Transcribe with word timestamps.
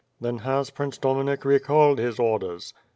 "Then 0.19 0.39
has 0.39 0.71
Prince 0.71 0.97
Dominik 0.97 1.45
recalled 1.45 1.99
his 1.99 2.17
orders?" 2.17 2.73